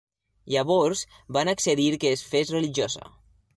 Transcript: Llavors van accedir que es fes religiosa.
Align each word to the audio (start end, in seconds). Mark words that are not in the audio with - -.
Llavors 0.55 1.03
van 1.37 1.53
accedir 1.53 1.87
que 2.05 2.17
es 2.17 2.25
fes 2.35 2.57
religiosa. 2.59 3.09